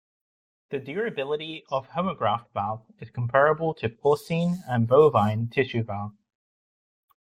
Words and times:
The 0.71 0.79
durability 0.79 1.63
of 1.69 1.89
homograft 1.89 2.49
valves 2.55 2.91
is 2.97 3.11
comparable 3.11 3.75
to 3.75 3.87
porcine 3.89 4.63
and 4.67 4.87
bovine 4.87 5.47
tissue 5.47 5.83
valves. 5.83 6.15